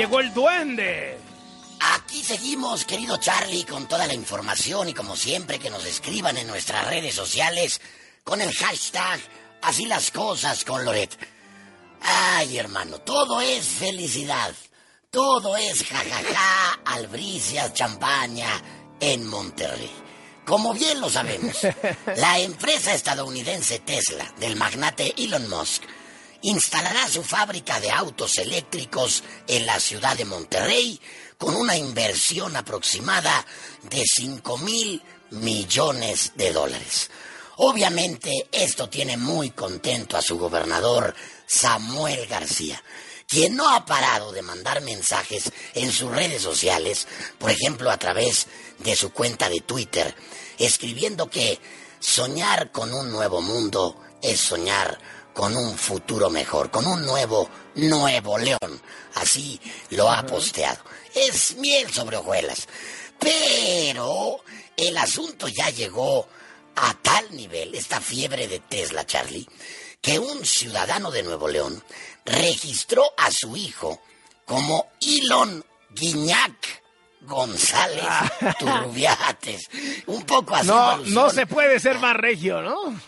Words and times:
llegó 0.00 0.20
el 0.20 0.32
duende. 0.32 1.18
Aquí 1.78 2.24
seguimos, 2.24 2.86
querido 2.86 3.18
Charlie, 3.18 3.66
con 3.66 3.86
toda 3.86 4.06
la 4.06 4.14
información 4.14 4.88
y 4.88 4.94
como 4.94 5.14
siempre 5.14 5.58
que 5.58 5.68
nos 5.68 5.84
escriban 5.84 6.38
en 6.38 6.46
nuestras 6.46 6.86
redes 6.86 7.14
sociales 7.14 7.82
con 8.24 8.40
el 8.40 8.50
hashtag 8.50 9.20
Así 9.60 9.84
las 9.84 10.10
cosas 10.10 10.64
con 10.64 10.86
Loret. 10.86 11.18
Ay, 12.00 12.56
hermano, 12.56 12.98
todo 13.02 13.42
es 13.42 13.66
felicidad. 13.66 14.54
Todo 15.10 15.54
es 15.58 15.84
jajaja, 15.84 16.80
albricias, 16.86 17.74
champaña 17.74 18.48
en 19.00 19.26
Monterrey. 19.26 19.92
Como 20.46 20.72
bien 20.72 20.98
lo 20.98 21.10
sabemos, 21.10 21.58
la 22.16 22.38
empresa 22.38 22.94
estadounidense 22.94 23.80
Tesla 23.80 24.32
del 24.38 24.56
magnate 24.56 25.12
Elon 25.18 25.46
Musk 25.50 25.82
instalará 26.42 27.08
su 27.08 27.22
fábrica 27.22 27.80
de 27.80 27.90
autos 27.90 28.38
eléctricos 28.38 29.22
en 29.46 29.66
la 29.66 29.78
ciudad 29.80 30.16
de 30.16 30.24
Monterrey 30.24 31.00
con 31.36 31.54
una 31.54 31.76
inversión 31.76 32.56
aproximada 32.56 33.46
de 33.82 34.04
5 34.04 34.58
mil 34.58 35.02
millones 35.30 36.32
de 36.34 36.52
dólares. 36.52 37.10
Obviamente 37.56 38.48
esto 38.52 38.88
tiene 38.88 39.16
muy 39.16 39.50
contento 39.50 40.16
a 40.16 40.22
su 40.22 40.38
gobernador 40.38 41.14
Samuel 41.46 42.26
García, 42.26 42.82
quien 43.26 43.54
no 43.54 43.68
ha 43.74 43.84
parado 43.84 44.32
de 44.32 44.42
mandar 44.42 44.80
mensajes 44.80 45.52
en 45.74 45.92
sus 45.92 46.10
redes 46.10 46.42
sociales, 46.42 47.06
por 47.38 47.50
ejemplo 47.50 47.90
a 47.90 47.98
través 47.98 48.46
de 48.78 48.96
su 48.96 49.12
cuenta 49.12 49.48
de 49.48 49.60
Twitter, 49.60 50.14
escribiendo 50.58 51.28
que 51.28 51.60
soñar 52.00 52.72
con 52.72 52.94
un 52.94 53.10
nuevo 53.10 53.42
mundo 53.42 54.00
es 54.22 54.40
soñar 54.40 54.98
con 55.34 55.56
un 55.56 55.76
futuro 55.76 56.30
mejor, 56.30 56.70
con 56.70 56.86
un 56.86 57.04
nuevo 57.04 57.48
Nuevo 57.76 58.36
León. 58.38 58.82
Así 59.14 59.60
lo 59.90 60.10
ha 60.10 60.24
posteado. 60.26 60.78
Es 61.14 61.56
miel 61.56 61.90
sobre 61.92 62.16
hojuelas. 62.16 62.66
Pero 63.18 64.40
el 64.76 64.96
asunto 64.96 65.46
ya 65.48 65.70
llegó 65.70 66.26
a 66.76 66.94
tal 66.94 67.34
nivel, 67.36 67.74
esta 67.74 68.00
fiebre 68.00 68.48
de 68.48 68.60
Tesla, 68.60 69.04
Charlie, 69.06 69.46
que 70.00 70.18
un 70.18 70.44
ciudadano 70.44 71.10
de 71.10 71.22
Nuevo 71.22 71.48
León 71.48 71.82
registró 72.24 73.04
a 73.18 73.30
su 73.30 73.56
hijo 73.56 74.00
como 74.46 74.90
Elon 75.00 75.64
Guiñac 75.90 76.82
González 77.22 78.02
Ah. 78.02 78.54
Turbiates. 78.58 79.68
Un 80.06 80.22
poco 80.24 80.54
así. 80.54 80.66
No, 80.68 80.96
no 80.98 81.30
se 81.30 81.46
puede 81.46 81.78
ser 81.78 81.98
más 81.98 82.16
regio, 82.16 82.62
¿no? 82.62 82.98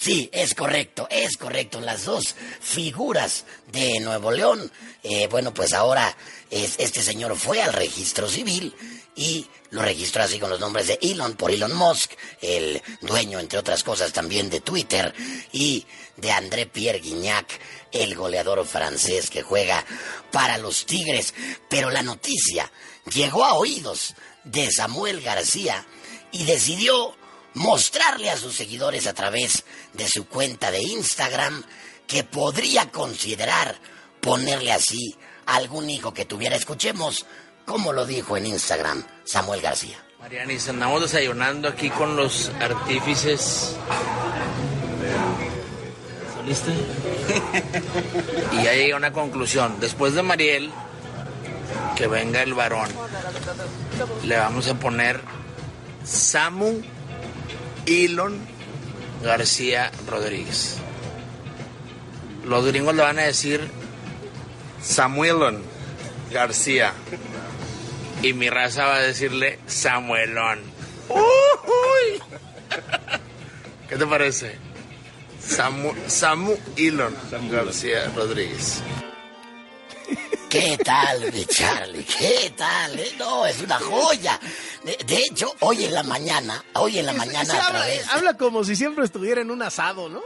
Sí, 0.00 0.30
es 0.32 0.54
correcto, 0.54 1.08
es 1.10 1.36
correcto. 1.36 1.80
Las 1.80 2.04
dos 2.04 2.36
figuras 2.60 3.44
de 3.72 3.98
Nuevo 4.00 4.30
León. 4.30 4.70
eh, 5.02 5.26
bueno, 5.28 5.54
pues 5.54 5.72
ahora 5.72 6.14
es- 6.50 6.74
este 6.78 7.02
señor 7.02 7.36
fue 7.36 7.62
al 7.62 7.72
registro 7.72 8.28
civil 8.28 8.74
y 9.16 9.46
lo 9.70 9.80
registró 9.82 10.22
así 10.22 10.38
con 10.38 10.50
los 10.50 10.60
nombres 10.60 10.86
de 10.88 10.98
Elon 11.00 11.34
por 11.34 11.50
Elon 11.50 11.72
Musk, 11.74 12.12
el 12.42 12.82
dueño, 13.00 13.38
entre 13.40 13.58
otras 13.58 13.82
cosas, 13.84 14.12
también 14.12 14.50
de 14.50 14.60
Twitter, 14.60 15.14
y 15.52 15.86
de 16.16 16.30
André 16.32 16.66
Pierre 16.66 16.98
Guignac, 17.00 17.46
el 17.92 18.14
goleador 18.16 18.66
francés 18.66 19.30
que 19.30 19.42
juega 19.42 19.84
para 20.30 20.58
los 20.58 20.84
Tigres. 20.84 21.32
Pero 21.70 21.90
la 21.90 22.02
noticia 22.02 22.70
llegó 23.12 23.44
a 23.44 23.54
oídos 23.54 24.14
de 24.44 24.70
Samuel 24.70 25.20
García 25.22 25.86
y 26.32 26.44
decidió 26.44 27.16
mostrarle 27.58 28.30
a 28.30 28.36
sus 28.36 28.54
seguidores 28.54 29.06
a 29.06 29.14
través 29.14 29.64
de 29.92 30.08
su 30.08 30.26
cuenta 30.26 30.70
de 30.70 30.80
Instagram 30.80 31.62
que 32.06 32.24
podría 32.24 32.90
considerar 32.90 33.76
ponerle 34.20 34.72
así 34.72 35.16
a 35.46 35.56
algún 35.56 35.90
hijo 35.90 36.14
que 36.14 36.24
tuviera. 36.24 36.56
Escuchemos 36.56 37.26
cómo 37.66 37.92
lo 37.92 38.06
dijo 38.06 38.36
en 38.36 38.46
Instagram 38.46 39.04
Samuel 39.24 39.60
García. 39.60 39.98
Marianis, 40.20 40.68
andamos 40.68 41.02
desayunando 41.02 41.68
aquí 41.68 41.90
con 41.90 42.16
los 42.16 42.50
artífices. 42.60 43.76
¿Saliste? 46.34 46.72
y 48.52 48.62
ya 48.62 48.72
llegué 48.72 48.92
a 48.92 48.96
una 48.96 49.12
conclusión. 49.12 49.80
Después 49.80 50.14
de 50.14 50.22
Mariel, 50.22 50.70
que 51.96 52.06
venga 52.06 52.42
el 52.42 52.54
varón, 52.54 52.88
le 54.24 54.36
vamos 54.36 54.68
a 54.68 54.74
poner 54.74 55.20
Samu 56.04 56.82
Elon 57.88 58.38
García 59.22 59.90
Rodríguez. 60.06 60.76
Los 62.44 62.66
gringos 62.66 62.94
le 62.94 63.02
van 63.02 63.18
a 63.18 63.22
decir 63.22 63.66
Samuelon 64.82 65.62
García. 66.30 66.92
Y 68.22 68.34
mi 68.34 68.50
raza 68.50 68.84
va 68.84 68.96
a 68.96 69.00
decirle 69.00 69.58
Samuelón. 69.66 70.60
¡Uy! 71.08 72.22
¿Qué 73.88 73.96
te 73.96 74.06
parece? 74.06 74.56
Samu, 75.40 75.94
Samu 76.06 76.56
Elon 76.76 77.14
García 77.50 78.12
Rodríguez. 78.14 78.82
¿Qué 80.58 80.76
tal, 80.78 81.32
mi 81.32 81.44
Charlie? 81.46 82.02
¿Qué 82.02 82.52
tal? 82.56 82.98
eh? 82.98 83.12
No, 83.16 83.46
es 83.46 83.60
una 83.60 83.78
joya. 83.78 84.40
De, 84.82 84.96
de 85.06 85.18
hecho, 85.18 85.54
hoy 85.60 85.84
en 85.84 85.94
la 85.94 86.02
mañana, 86.02 86.64
hoy 86.74 86.98
en 86.98 87.06
la 87.06 87.12
mañana 87.12 87.44
Se 87.44 87.52
habla, 87.52 87.78
través... 87.78 88.08
habla 88.08 88.36
como 88.36 88.64
si 88.64 88.74
siempre 88.74 89.04
estuviera 89.04 89.40
en 89.40 89.52
un 89.52 89.62
asado, 89.62 90.08
¿no? 90.08 90.20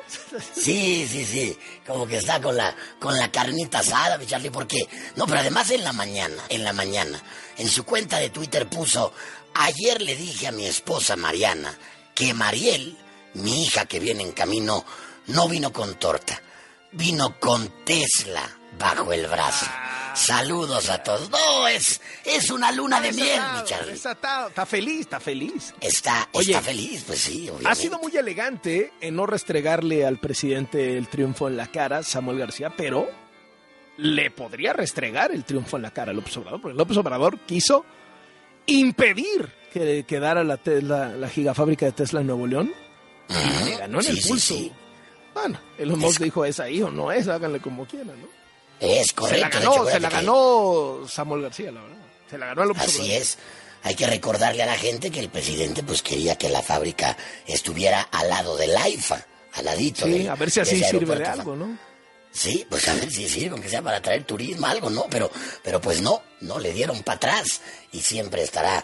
Sí, 0.54 1.06
sí, 1.06 1.26
sí. 1.26 1.58
Como 1.86 2.06
que 2.06 2.16
está 2.16 2.40
con 2.40 2.56
la, 2.56 2.74
con 2.98 3.18
la 3.18 3.30
carnita 3.30 3.80
asada, 3.80 4.16
mi 4.16 4.26
Charlie, 4.26 4.50
porque. 4.50 4.88
No, 5.16 5.26
pero 5.26 5.40
además 5.40 5.70
en 5.70 5.84
la 5.84 5.92
mañana, 5.92 6.42
en 6.48 6.64
la 6.64 6.72
mañana, 6.72 7.22
en 7.58 7.68
su 7.68 7.84
cuenta 7.84 8.18
de 8.18 8.30
Twitter 8.30 8.66
puso. 8.68 9.12
Ayer 9.54 10.00
le 10.00 10.16
dije 10.16 10.46
a 10.46 10.52
mi 10.52 10.64
esposa 10.64 11.14
Mariana 11.14 11.76
que 12.14 12.32
Mariel, 12.32 12.96
mi 13.34 13.64
hija 13.64 13.84
que 13.84 14.00
viene 14.00 14.22
en 14.22 14.32
camino, 14.32 14.82
no 15.26 15.46
vino 15.46 15.74
con 15.74 15.96
torta, 15.96 16.40
vino 16.92 17.38
con 17.38 17.84
Tesla 17.84 18.48
bajo 18.78 19.12
el 19.12 19.26
brazo. 19.26 19.66
Saludos 20.14 20.88
a 20.90 21.02
todos. 21.02 21.30
No, 21.30 21.66
es, 21.68 22.00
es 22.24 22.50
una 22.50 22.70
luna 22.72 23.00
de 23.00 23.12
miel, 23.12 23.40
mi 23.56 23.64
Charlie. 23.64 23.92
Está, 23.92 24.66
feliz, 24.66 25.00
está 25.00 25.20
feliz. 25.20 25.74
Está, 25.80 26.28
Oye, 26.32 26.52
está 26.52 26.62
feliz, 26.62 27.04
pues 27.06 27.18
sí, 27.20 27.42
obviamente. 27.48 27.68
Ha 27.68 27.74
sido 27.74 27.98
muy 27.98 28.16
elegante 28.16 28.92
en 29.00 29.16
no 29.16 29.26
restregarle 29.26 30.04
al 30.06 30.18
presidente 30.18 30.96
el 30.98 31.08
triunfo 31.08 31.48
en 31.48 31.56
la 31.56 31.66
cara, 31.68 32.02
Samuel 32.02 32.38
García, 32.38 32.72
pero 32.76 33.08
le 33.98 34.30
podría 34.30 34.72
restregar 34.72 35.32
el 35.32 35.44
triunfo 35.44 35.76
en 35.76 35.82
la 35.82 35.90
cara 35.90 36.10
a 36.12 36.14
López 36.14 36.36
Obrador, 36.36 36.60
porque 36.60 36.76
López 36.78 36.96
Obrador 36.96 37.38
quiso 37.40 37.84
impedir 38.66 39.48
que 39.72 40.04
quedara 40.04 40.44
la, 40.44 40.56
Tesla- 40.56 41.08
la 41.16 41.28
gigafábrica 41.28 41.86
de 41.86 41.92
Tesla 41.92 42.20
en 42.20 42.26
Nuevo 42.28 42.46
León. 42.46 42.72
Ujú. 43.28 43.64
Le 43.64 43.76
ganó 43.76 43.98
en 43.98 44.04
Sí, 44.04 44.10
el 44.10 44.28
pulso. 44.28 44.54
sí. 44.54 44.72
Bueno, 45.34 45.58
Elon 45.78 45.98
Musk 45.98 46.20
dijo, 46.20 46.44
es 46.44 46.60
ahí 46.60 46.82
o 46.82 46.90
no 46.90 47.10
es, 47.10 47.26
háganle 47.28 47.58
como 47.60 47.86
quieran, 47.86 48.20
¿no? 48.20 48.28
Es 48.84 49.08
Se 49.08 49.14
correcto. 49.14 49.40
la 49.40 49.48
de 49.60 49.66
ganó, 49.66 49.86
se 49.90 50.00
la 50.00 50.08
que- 50.08 50.14
ganó 50.16 50.98
Samuel 51.08 51.42
García, 51.42 51.70
la 51.72 51.80
verdad. 51.82 51.96
Se 52.30 52.38
la 52.38 52.46
ganó 52.46 52.62
a 52.62 52.66
López 52.66 52.82
Así 52.84 52.98
Obrador. 53.02 53.22
es. 53.22 53.38
Hay 53.84 53.94
que 53.94 54.06
recordarle 54.06 54.62
a 54.62 54.66
la 54.66 54.76
gente 54.76 55.10
que 55.10 55.20
el 55.20 55.28
presidente 55.28 55.82
pues 55.82 56.02
quería 56.02 56.36
que 56.36 56.48
la 56.48 56.62
fábrica 56.62 57.16
estuviera 57.46 58.00
al 58.12 58.28
lado 58.28 58.56
del 58.56 58.76
AIFA, 58.76 59.24
al 59.54 59.64
ladito. 59.64 60.04
Sí, 60.06 60.12
del- 60.12 60.28
a 60.30 60.34
ver 60.36 60.50
si 60.50 60.60
así 60.60 60.82
sirve 60.82 61.16
de 61.16 61.24
algo, 61.26 61.56
¿no? 61.56 61.78
Sí, 62.30 62.64
pues 62.70 62.88
a 62.88 62.94
ver 62.94 63.10
si 63.10 63.28
sirve, 63.28 63.50
aunque 63.50 63.68
sea 63.68 63.82
para 63.82 64.00
traer 64.00 64.24
turismo, 64.24 64.66
algo, 64.66 64.88
¿no? 64.88 65.06
Pero, 65.10 65.30
pero 65.62 65.80
pues 65.80 66.00
no, 66.00 66.22
no 66.40 66.58
le 66.58 66.72
dieron 66.72 67.02
para 67.02 67.16
atrás 67.16 67.60
y 67.92 68.00
siempre 68.00 68.42
estará 68.42 68.82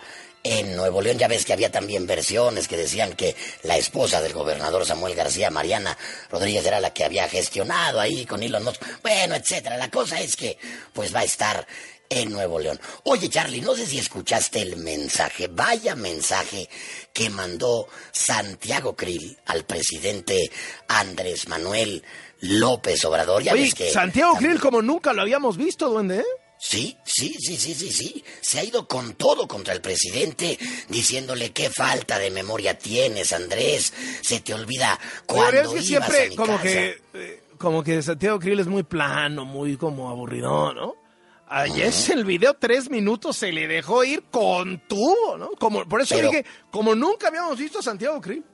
en 0.50 0.76
Nuevo 0.76 1.00
León. 1.03 1.19
Ya 1.19 1.28
ves 1.28 1.44
que 1.44 1.53
había 1.53 1.70
también 1.70 2.06
versiones 2.06 2.69
que 2.69 2.76
decían 2.76 3.12
que 3.14 3.36
la 3.62 3.76
esposa 3.76 4.20
del 4.20 4.32
gobernador 4.32 4.86
Samuel 4.86 5.14
García, 5.14 5.50
Mariana 5.50 5.97
Rodríguez, 6.30 6.65
era 6.65 6.80
la 6.80 6.92
que 6.95 7.04
había 7.04 7.28
gestionado 7.28 8.00
ahí 8.00 8.24
con 8.27 8.42
Elon 8.42 8.65
Musk. 8.65 8.83
Bueno, 9.03 9.34
etcétera. 9.34 9.77
La 9.77 9.91
cosa 9.91 10.21
es 10.21 10.36
que 10.36 10.56
pues 10.92 11.15
va 11.15 11.21
a 11.21 11.24
estar 11.24 11.66
en 12.10 12.33
Nuevo 12.33 12.59
León. 12.59 12.80
Oye, 13.04 13.28
Charlie, 13.28 13.60
no 13.60 13.74
sé 13.77 13.84
si 13.84 13.98
escuchaste 13.98 14.62
el 14.62 14.77
mensaje, 14.77 15.47
vaya 15.48 15.95
mensaje 15.95 16.66
que 17.12 17.28
mandó 17.28 17.86
Santiago 18.12 18.97
Krill 18.97 19.36
al 19.44 19.65
presidente 19.66 20.51
Andrés 20.89 21.48
Manuel 21.48 22.03
López 22.41 23.04
Obrador. 23.04 23.42
Ya 23.42 23.53
Oye, 23.53 23.65
ves 23.65 23.74
que 23.74 23.91
Santiago 23.91 24.33
también- 24.33 24.53
Krill 24.53 24.62
como 24.62 24.80
nunca 24.80 25.12
lo 25.12 25.21
habíamos 25.21 25.59
visto, 25.59 25.91
duende, 25.91 26.21
¿eh? 26.21 26.24
Sí, 26.60 26.97
sí, 27.05 27.34
sí, 27.39 27.57
sí, 27.57 27.75
sí, 27.75 27.93
sí. 27.93 28.25
Se 28.41 28.59
ha 28.59 28.65
ido 28.65 28.89
con 28.89 29.15
todo 29.15 29.47
contra 29.47 29.72
el 29.75 29.81
presidente, 29.81 30.59
diciéndole 30.89 31.53
qué 31.53 31.71
falta 31.71 32.19
de 32.19 32.31
memoria 32.33 32.77
tienes, 32.77 33.33
Andrés. 33.33 33.93
Se 34.22 34.41
te 34.41 34.55
olvida 34.55 34.99
cuando 35.27 35.60
es 35.60 35.69
que 35.69 35.75
ibas 35.75 35.84
siempre 35.87 36.27
a 36.27 36.28
mi 36.31 36.37
como 36.37 36.53
casa. 36.55 36.63
que 36.65 37.03
eh, 37.15 37.43
como 37.59 37.83
que 37.84 38.03
Santiago 38.03 38.39
Krill 38.39 38.60
es 38.60 38.66
muy 38.66 38.83
plano, 38.83 39.45
muy 39.45 39.77
como 39.77 40.10
aburrido, 40.10 40.72
¿no? 40.75 40.95
Ayer 41.51 41.93
el 42.13 42.25
video 42.25 42.55
tres 42.55 42.91
minutos 42.91 43.37
se 43.37 43.53
le 43.53 43.66
dejó 43.66 44.04
ir 44.04 44.25
con 44.31 44.81
tubo, 44.87 45.39
¿no? 45.39 45.51
Como, 45.53 45.89
por 45.89 46.01
eso 46.01 46.15
Pero- 46.16 46.28
dije, 46.28 46.45
como 46.71 46.95
nunca 46.95 47.28
habíamos 47.28 47.57
visto 47.59 47.78
a 47.78 47.83
Santiago 47.83 48.21
Krill. 48.21 48.45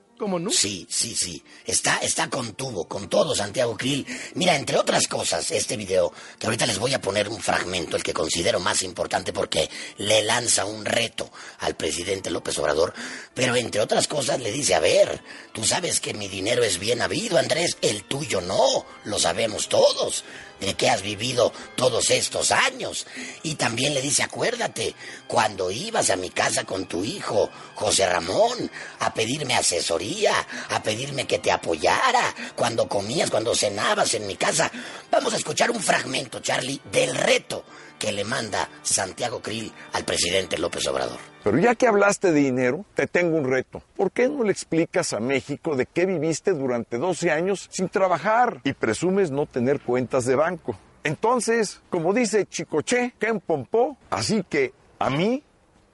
Sí, 0.50 0.86
sí, 0.88 1.14
sí. 1.14 1.42
Está, 1.64 1.98
está 1.98 2.30
con 2.30 2.54
tubo, 2.54 2.86
con 2.86 3.08
todo 3.08 3.34
Santiago 3.34 3.76
Krill. 3.76 4.06
Mira, 4.34 4.54
entre 4.54 4.78
otras 4.78 5.08
cosas, 5.08 5.50
este 5.50 5.76
video, 5.76 6.12
que 6.38 6.46
ahorita 6.46 6.66
les 6.66 6.78
voy 6.78 6.94
a 6.94 7.00
poner 7.00 7.28
un 7.28 7.40
fragmento, 7.40 7.96
el 7.96 8.02
que 8.02 8.14
considero 8.14 8.60
más 8.60 8.82
importante 8.82 9.32
porque 9.32 9.68
le 9.98 10.22
lanza 10.22 10.64
un 10.64 10.84
reto 10.84 11.30
al 11.60 11.74
presidente 11.76 12.30
López 12.30 12.58
Obrador, 12.58 12.94
pero 13.34 13.56
entre 13.56 13.80
otras 13.80 14.06
cosas 14.06 14.40
le 14.40 14.52
dice, 14.52 14.74
a 14.74 14.80
ver, 14.80 15.22
tú 15.52 15.64
sabes 15.64 16.00
que 16.00 16.14
mi 16.14 16.28
dinero 16.28 16.62
es 16.62 16.78
bien 16.78 17.02
habido, 17.02 17.38
Andrés, 17.38 17.76
el 17.82 18.04
tuyo 18.04 18.40
no, 18.40 18.86
lo 19.04 19.18
sabemos 19.18 19.68
todos 19.68 20.24
de 20.60 20.74
que 20.74 20.90
has 20.90 21.02
vivido 21.02 21.52
todos 21.76 22.10
estos 22.10 22.52
años. 22.52 23.06
Y 23.42 23.54
también 23.56 23.94
le 23.94 24.02
dice, 24.02 24.22
acuérdate, 24.22 24.94
cuando 25.26 25.70
ibas 25.70 26.10
a 26.10 26.16
mi 26.16 26.30
casa 26.30 26.64
con 26.64 26.86
tu 26.86 27.04
hijo, 27.04 27.50
José 27.74 28.06
Ramón, 28.06 28.70
a 29.00 29.12
pedirme 29.12 29.54
asesoría, 29.54 30.34
a 30.70 30.82
pedirme 30.82 31.26
que 31.26 31.38
te 31.38 31.52
apoyara, 31.52 32.34
cuando 32.56 32.88
comías, 32.88 33.30
cuando 33.30 33.54
cenabas 33.54 34.14
en 34.14 34.26
mi 34.26 34.36
casa. 34.36 34.70
Vamos 35.10 35.34
a 35.34 35.36
escuchar 35.36 35.70
un 35.70 35.82
fragmento, 35.82 36.40
Charlie, 36.40 36.80
del 36.90 37.14
reto 37.14 37.64
que 37.98 38.12
le 38.12 38.24
manda 38.24 38.68
Santiago 38.82 39.40
Krill 39.40 39.72
al 39.92 40.04
presidente 40.04 40.58
López 40.58 40.86
Obrador. 40.86 41.33
Pero 41.44 41.58
ya 41.58 41.74
que 41.74 41.86
hablaste 41.86 42.32
de 42.32 42.40
dinero, 42.40 42.86
te 42.94 43.06
tengo 43.06 43.36
un 43.36 43.44
reto. 43.44 43.82
¿Por 43.96 44.10
qué 44.10 44.30
no 44.30 44.44
le 44.44 44.50
explicas 44.50 45.12
a 45.12 45.20
México 45.20 45.76
de 45.76 45.84
qué 45.84 46.06
viviste 46.06 46.52
durante 46.52 46.96
12 46.96 47.30
años 47.30 47.68
sin 47.70 47.90
trabajar 47.90 48.62
y 48.64 48.72
presumes 48.72 49.30
no 49.30 49.44
tener 49.44 49.80
cuentas 49.80 50.24
de 50.24 50.36
banco? 50.36 50.74
Entonces, 51.02 51.82
como 51.90 52.14
dice 52.14 52.46
Chicoche, 52.46 53.12
Ken 53.18 53.40
Pompó, 53.40 53.98
así 54.08 54.42
que 54.48 54.72
a 54.98 55.10
mí 55.10 55.42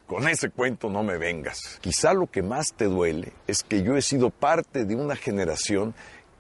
con 0.07 0.29
ese 0.29 0.51
cuento 0.51 0.89
no 0.89 1.03
me 1.03 1.19
vengas. 1.19 1.79
Quizá 1.81 2.15
lo 2.15 2.29
que 2.29 2.43
más 2.43 2.73
te 2.73 2.85
duele 2.85 3.33
es 3.49 3.65
que 3.65 3.83
yo 3.83 3.97
he 3.97 4.03
sido 4.03 4.31
parte 4.31 4.85
de 4.85 4.95
una 4.95 5.17
generación 5.17 5.95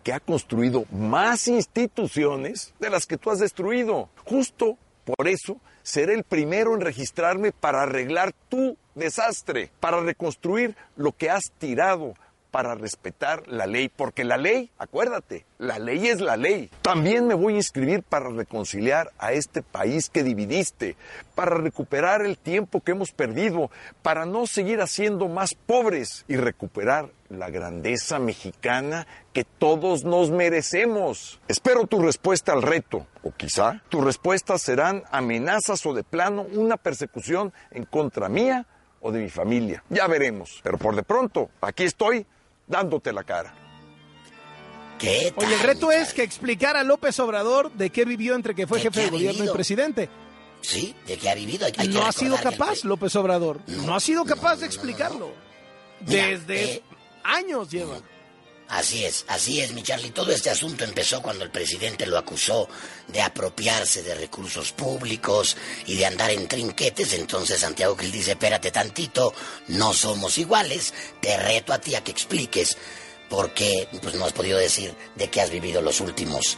que 0.04 0.12
ha 0.12 0.20
construido 0.20 0.84
más 0.92 1.48
instituciones 1.48 2.74
de 2.78 2.90
las 2.90 3.06
que 3.06 3.16
tú 3.16 3.30
has 3.30 3.40
destruido. 3.40 4.08
Justo 4.24 4.78
por 5.04 5.26
eso 5.26 5.56
seré 5.82 6.14
el 6.14 6.22
primero 6.22 6.74
en 6.74 6.80
registrarme 6.80 7.50
para 7.52 7.82
arreglar 7.82 8.32
tu 8.48 8.76
desastre, 9.00 9.72
para 9.80 10.00
reconstruir 10.00 10.76
lo 10.94 11.10
que 11.10 11.30
has 11.30 11.50
tirado, 11.58 12.14
para 12.50 12.74
respetar 12.74 13.46
la 13.46 13.66
ley, 13.66 13.88
porque 13.88 14.24
la 14.24 14.36
ley, 14.36 14.70
acuérdate, 14.78 15.46
la 15.58 15.78
ley 15.78 16.08
es 16.08 16.20
la 16.20 16.36
ley. 16.36 16.70
También 16.82 17.26
me 17.26 17.34
voy 17.34 17.54
a 17.54 17.58
inscribir 17.58 18.02
para 18.02 18.28
reconciliar 18.28 19.10
a 19.18 19.32
este 19.32 19.62
país 19.62 20.10
que 20.10 20.22
dividiste, 20.22 20.96
para 21.34 21.56
recuperar 21.56 22.22
el 22.22 22.38
tiempo 22.38 22.80
que 22.80 22.92
hemos 22.92 23.12
perdido, 23.12 23.70
para 24.02 24.26
no 24.26 24.46
seguir 24.46 24.80
haciendo 24.80 25.28
más 25.28 25.54
pobres 25.54 26.24
y 26.28 26.36
recuperar 26.36 27.10
la 27.28 27.48
grandeza 27.50 28.18
mexicana 28.18 29.06
que 29.32 29.44
todos 29.44 30.04
nos 30.04 30.30
merecemos. 30.30 31.40
Espero 31.46 31.86
tu 31.86 32.00
respuesta 32.00 32.52
al 32.52 32.62
reto, 32.62 33.06
o 33.22 33.30
quizá 33.30 33.82
tus 33.88 34.02
respuestas 34.02 34.62
serán 34.62 35.04
amenazas 35.12 35.86
o 35.86 35.94
de 35.94 36.02
plano 36.02 36.42
una 36.52 36.76
persecución 36.76 37.52
en 37.70 37.84
contra 37.84 38.28
mía 38.28 38.66
o 39.00 39.12
de 39.12 39.20
mi 39.20 39.30
familia. 39.30 39.82
Ya 39.88 40.06
veremos. 40.06 40.60
Pero 40.62 40.78
por 40.78 40.94
de 40.94 41.02
pronto, 41.02 41.50
aquí 41.60 41.84
estoy 41.84 42.26
dándote 42.66 43.12
la 43.12 43.24
cara. 43.24 43.54
¿Qué 44.98 45.32
Oye, 45.36 45.54
el 45.54 45.60
reto 45.60 45.90
es 45.90 46.12
que 46.12 46.22
explicara 46.22 46.80
a 46.80 46.84
López 46.84 47.18
Obrador 47.20 47.72
de 47.72 47.88
qué 47.90 48.04
vivió 48.04 48.34
entre 48.34 48.54
que 48.54 48.66
fue 48.66 48.78
¿De 48.78 48.84
jefe 48.84 49.00
qué 49.00 49.04
de 49.06 49.10
gobierno 49.10 49.44
y 49.44 49.48
presidente. 49.48 50.10
Sí, 50.60 50.94
de 51.06 51.16
que 51.16 51.30
ha 51.30 51.34
vivido. 51.34 51.66
Hay, 51.78 51.88
no 51.88 52.04
ha 52.04 52.12
sido 52.12 52.36
el 52.36 52.42
capaz 52.42 52.84
López 52.84 53.16
Obrador. 53.16 53.60
No, 53.66 53.82
No, 53.84 53.94
ha 53.94 54.00
sido 54.00 54.24
capaz 54.26 54.56
no, 54.56 54.56
de 54.56 54.60
no, 54.60 54.66
explicarlo. 54.66 55.32
Mira, 56.06 56.26
Desde 56.26 56.74
eh, 56.74 56.82
años 57.24 57.70
lleva. 57.70 57.96
Así 58.70 59.04
es, 59.04 59.24
así 59.26 59.60
es, 59.60 59.72
mi 59.72 59.82
Charlie. 59.82 60.10
Todo 60.10 60.30
este 60.30 60.48
asunto 60.48 60.84
empezó 60.84 61.20
cuando 61.20 61.42
el 61.42 61.50
presidente 61.50 62.06
lo 62.06 62.16
acusó 62.16 62.68
de 63.08 63.20
apropiarse 63.20 64.04
de 64.04 64.14
recursos 64.14 64.70
públicos 64.70 65.56
y 65.86 65.96
de 65.96 66.06
andar 66.06 66.30
en 66.30 66.46
trinquetes. 66.46 67.12
Entonces 67.14 67.60
Santiago 67.60 67.96
Krill 67.96 68.12
dice, 68.12 68.32
espérate 68.32 68.70
tantito, 68.70 69.34
no 69.68 69.92
somos 69.92 70.38
iguales. 70.38 70.94
Te 71.20 71.36
reto 71.36 71.72
a 71.72 71.80
ti 71.80 71.96
a 71.96 72.04
que 72.04 72.12
expliques 72.12 72.76
por 73.28 73.52
qué 73.54 73.88
pues, 74.00 74.14
no 74.14 74.24
has 74.24 74.32
podido 74.32 74.58
decir 74.58 74.94
de 75.16 75.28
qué 75.28 75.40
has 75.40 75.50
vivido 75.50 75.82
los 75.82 76.00
últimos 76.00 76.56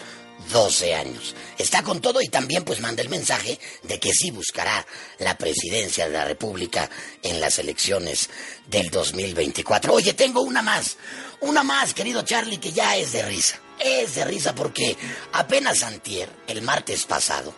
12 0.50 0.94
años. 0.94 1.35
Está 1.59 1.83
con 1.83 2.00
todo 2.00 2.21
y 2.21 2.29
también 2.29 2.65
pues 2.65 2.81
manda 2.81 3.03
el 3.03 3.09
mensaje 3.09 3.59
de 3.83 4.00
que 4.00 4.12
sí 4.12 4.31
buscará 4.31 4.87
la 5.19 5.37
presidencia 5.37 6.06
de 6.06 6.12
la 6.12 6.25
República 6.25 6.89
en 7.23 7.41
las 7.41 7.59
elecciones 7.59 8.31
del 8.67 8.91
2024. 8.91 9.93
Oye, 9.93 10.15
tengo 10.15 10.43
una 10.43 10.62
más, 10.62 10.97
una 11.41 11.62
más, 11.62 11.94
querido 11.94 12.23
Charlie, 12.23 12.59
que 12.59 12.73
ya 12.73 12.97
es 12.97 13.12
de 13.12 13.23
risa. 13.23 13.61
Es 13.79 14.15
de 14.15 14.25
risa 14.25 14.55
porque 14.55 14.97
apenas 15.33 15.83
antier, 15.83 16.29
el 16.47 16.62
martes 16.62 17.05
pasado, 17.05 17.55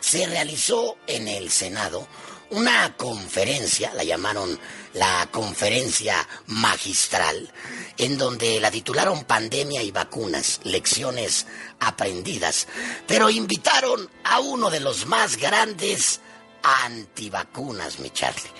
se 0.00 0.26
realizó 0.26 0.96
en 1.06 1.28
el 1.28 1.50
Senado 1.50 2.06
una 2.50 2.96
conferencia, 2.96 3.92
la 3.94 4.04
llamaron 4.04 4.58
la 4.94 5.28
conferencia 5.30 6.26
magistral, 6.46 7.52
en 7.98 8.16
donde 8.18 8.58
la 8.60 8.70
titularon 8.70 9.24
Pandemia 9.24 9.82
y 9.82 9.90
vacunas, 9.90 10.60
lecciones 10.64 11.46
aprendidas, 11.80 12.66
pero 13.06 13.28
invitaron 13.30 14.08
a 14.24 14.40
uno 14.40 14.70
de 14.70 14.80
los 14.80 15.06
más 15.06 15.36
grandes 15.36 16.20
antivacunas, 16.62 17.98
mi 17.98 18.10
Charlie, 18.10 18.50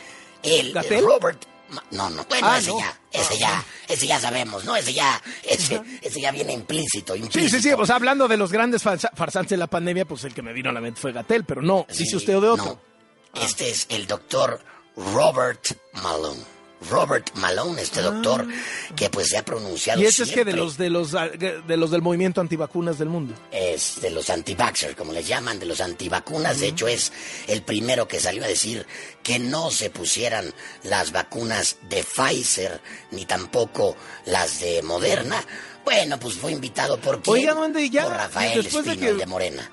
el 0.42 0.72
¿Gatell? 0.72 1.04
Robert... 1.04 1.44
No, 1.90 2.08
no, 2.08 2.24
bueno, 2.24 2.46
Ah, 2.50 2.56
ese 2.58 2.70
no. 2.70 2.78
ya, 2.80 2.98
ese 3.12 3.36
ya, 3.36 3.62
ese 3.88 4.06
ya 4.06 4.18
sabemos, 4.18 4.64
¿no? 4.64 4.74
Ese 4.74 4.94
ya, 4.94 5.20
ese, 5.42 5.82
ese 6.00 6.18
ya 6.18 6.30
viene 6.30 6.54
implícito, 6.54 7.12
Sí, 7.12 7.20
implícito. 7.20 7.56
sí, 7.58 7.62
sí. 7.68 7.74
O 7.78 7.84
sea, 7.84 7.96
hablando 7.96 8.26
de 8.26 8.38
los 8.38 8.50
grandes 8.50 8.82
farsa- 8.82 9.10
farsantes 9.14 9.50
de 9.50 9.58
la 9.58 9.66
pandemia, 9.66 10.06
pues 10.06 10.24
el 10.24 10.32
que 10.32 10.40
me 10.40 10.54
vino 10.54 10.70
a 10.70 10.72
la 10.72 10.80
mente 10.80 10.98
fue 10.98 11.12
Gatel, 11.12 11.44
pero 11.44 11.60
no. 11.60 11.84
Sí, 11.90 12.04
Dice 12.04 12.16
usted 12.16 12.32
de 12.40 12.48
otro. 12.48 12.64
no. 12.64 12.87
Este 13.34 13.70
es 13.70 13.86
el 13.90 14.06
doctor 14.06 14.60
Robert 14.96 15.64
Malone. 16.02 16.42
Robert 16.90 17.34
Malone, 17.34 17.82
este 17.82 18.00
doctor 18.02 18.46
que 18.94 19.10
pues 19.10 19.30
se 19.30 19.36
ha 19.38 19.44
pronunciado 19.44 19.98
Ah. 19.98 20.02
Y 20.04 20.06
ese 20.06 20.22
es 20.22 20.30
que 20.30 20.44
de 20.44 20.52
los 20.52 20.76
de 20.78 20.90
los 20.90 21.10
de 21.10 21.76
los 21.76 21.90
del 21.90 22.02
movimiento 22.02 22.40
antivacunas 22.40 23.00
del 23.00 23.08
mundo. 23.08 23.34
es 23.50 24.00
de 24.00 24.10
los 24.10 24.30
anti-vaxxers, 24.30 24.94
como 24.94 25.12
les 25.12 25.26
llaman, 25.26 25.58
de 25.58 25.66
los 25.66 25.80
antivacunas. 25.80 26.60
De 26.60 26.68
hecho, 26.68 26.86
es 26.86 27.12
el 27.48 27.62
primero 27.62 28.06
que 28.06 28.20
salió 28.20 28.44
a 28.44 28.46
decir 28.46 28.86
que 29.24 29.40
no 29.40 29.72
se 29.72 29.90
pusieran 29.90 30.54
las 30.84 31.10
vacunas 31.10 31.78
de 31.88 32.04
Pfizer 32.04 32.80
ni 33.10 33.24
tampoco 33.26 33.96
las 34.26 34.60
de 34.60 34.80
Moderna. 34.82 35.44
Bueno, 35.84 36.20
pues 36.20 36.36
fue 36.36 36.52
invitado 36.52 36.96
por 37.00 37.22
quién? 37.22 37.34
Oiga, 37.38 37.54
duende, 37.54 37.90
ya, 37.90 38.04
por 38.04 38.12
Rafael 38.12 38.62
de 38.62 38.68
Espino, 38.68 38.94
que- 38.94 39.14
de 39.14 39.26
Morena. 39.26 39.68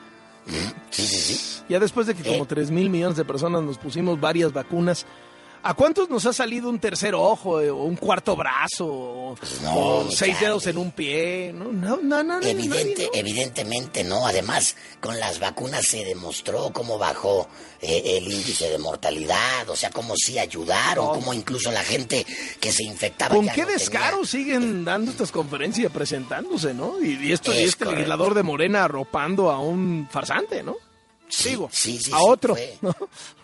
Mm, 0.46 0.52
Sí, 0.92 1.08
sí, 1.08 1.36
sí. 1.36 1.64
Ya 1.68 1.80
después 1.80 2.08
de 2.08 2.16
que 2.16 2.24
como 2.24 2.44
Eh. 2.44 2.48
3 2.48 2.72
mil 2.72 2.90
millones 2.90 3.18
de 3.18 3.26
personas 3.26 3.64
nos 3.64 3.78
pusimos 3.78 4.20
varias 4.20 4.54
vacunas, 4.54 5.06
¿a 5.66 5.74
cuántos 5.74 6.10
nos 6.10 6.26
ha 6.26 6.34
salido 6.34 6.70
un 6.70 6.80
tercer 6.80 7.16
ojo 7.16 7.60
eh, 7.60 7.70
o 7.72 7.84
un 7.84 7.96
cuarto 7.96 8.36
brazo 8.36 8.86
o, 8.88 9.36
no, 9.64 9.76
o 9.76 10.12
seis 10.12 10.40
dedos 10.40 10.68
en 10.68 10.78
un 10.78 10.92
pie? 10.92 11.52
No, 11.54 11.72
no, 11.72 11.98
no, 11.98 12.24
no, 12.24 12.40
Evidente. 12.42 13.10
Evidentemente 13.14 14.04
no. 14.04 14.26
Además, 14.28 14.76
con 15.00 15.20
las 15.20 15.40
vacunas 15.40 15.86
se 15.86 16.06
demostró 16.06 16.72
cómo 16.72 16.98
bajó 16.98 17.48
eh, 17.82 18.18
el 18.18 18.32
índice 18.32 18.70
de 18.70 18.78
mortalidad, 18.78 19.70
o 19.70 19.76
sea, 19.76 19.90
cómo 19.90 20.14
sí 20.16 20.38
ayudaron, 20.40 21.08
cómo 21.08 21.34
incluso 21.34 21.72
la 21.72 21.84
gente 21.84 22.26
que 22.60 22.72
se 22.72 22.84
infectaba. 22.84 23.36
¿Con 23.36 23.46
qué 23.48 23.62
tenía- 23.62 23.74
descaro 23.74 24.24
siguen 24.26 24.86
dando 24.86 25.12
estas 25.12 25.32
conferencias 25.32 25.92
presentándose, 25.92 26.74
no? 26.74 27.04
Y, 27.04 27.16
y 27.28 27.32
esto 27.32 27.52
y 27.54 27.58
Es 27.58 27.70
este 27.70 27.86
correcto. 27.86 27.96
legislador 28.02 28.34
de 28.36 28.44
Morena 28.44 28.84
arropando 28.86 29.52
a 29.52 29.60
un 29.60 30.08
farsante, 30.12 30.62
¿no? 30.64 30.76
Sí, 31.28 31.50
Digo, 31.50 31.70
sí, 31.72 32.00
sí, 32.00 32.12
a 32.14 32.20
otro. 32.22 32.54
fue. 32.56 32.78
¿no? 32.82 32.96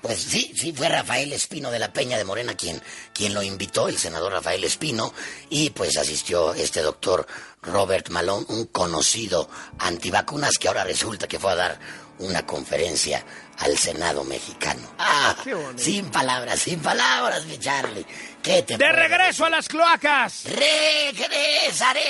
Pues 0.01 0.19
sí, 0.19 0.53
sí, 0.55 0.71
fue 0.73 0.87
Rafael 0.89 1.33
Espino 1.33 1.71
de 1.71 1.79
la 1.79 1.91
Peña 1.91 2.17
de 2.17 2.23
Morena 2.23 2.55
quien, 2.55 2.81
quien 3.13 3.33
lo 3.33 3.41
invitó, 3.41 3.87
el 3.87 3.97
senador 3.97 4.31
Rafael 4.33 4.63
Espino, 4.63 5.13
y 5.49 5.71
pues 5.71 5.97
asistió 5.97 6.53
este 6.53 6.81
doctor 6.81 7.25
Robert 7.61 8.09
Malone, 8.09 8.45
un 8.49 8.65
conocido 8.67 9.49
antivacunas 9.79 10.57
que 10.59 10.67
ahora 10.67 10.83
resulta 10.83 11.27
que 11.27 11.39
fue 11.39 11.51
a 11.51 11.55
dar 11.55 11.79
una 12.19 12.45
conferencia 12.45 13.25
al 13.59 13.77
Senado 13.77 14.23
mexicano. 14.23 14.81
Ah, 14.97 15.35
sin 15.75 16.09
palabras, 16.09 16.59
sin 16.59 16.79
palabras, 16.79 17.45
mi 17.45 17.57
Charlie. 17.57 18.05
¿Qué 18.41 18.63
te 18.63 18.77
¡De 18.77 18.91
regreso 18.91 19.45
a 19.45 19.49
las 19.49 19.67
cloacas! 19.67 20.45
¡Regresaré! 20.45 22.01